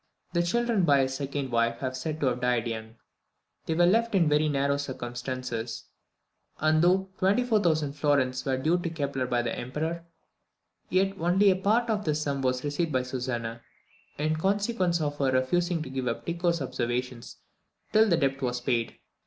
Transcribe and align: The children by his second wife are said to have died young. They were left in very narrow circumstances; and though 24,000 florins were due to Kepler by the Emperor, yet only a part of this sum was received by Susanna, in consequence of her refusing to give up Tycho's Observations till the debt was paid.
The 0.33 0.41
children 0.41 0.81
by 0.83 1.01
his 1.01 1.13
second 1.13 1.51
wife 1.51 1.83
are 1.83 1.93
said 1.93 2.19
to 2.21 2.25
have 2.25 2.41
died 2.41 2.65
young. 2.65 2.95
They 3.67 3.75
were 3.75 3.85
left 3.85 4.15
in 4.15 4.27
very 4.27 4.49
narrow 4.49 4.77
circumstances; 4.77 5.83
and 6.57 6.81
though 6.83 7.09
24,000 7.19 7.93
florins 7.93 8.43
were 8.43 8.57
due 8.57 8.79
to 8.79 8.89
Kepler 8.89 9.27
by 9.27 9.43
the 9.43 9.55
Emperor, 9.55 10.03
yet 10.89 11.13
only 11.19 11.51
a 11.51 11.55
part 11.55 11.87
of 11.91 12.03
this 12.03 12.19
sum 12.23 12.41
was 12.41 12.63
received 12.63 12.91
by 12.91 13.03
Susanna, 13.03 13.61
in 14.17 14.37
consequence 14.37 14.99
of 14.99 15.19
her 15.19 15.29
refusing 15.31 15.83
to 15.83 15.89
give 15.91 16.07
up 16.07 16.25
Tycho's 16.25 16.63
Observations 16.63 17.37
till 17.93 18.09
the 18.09 18.17
debt 18.17 18.41
was 18.41 18.59
paid. 18.59 18.97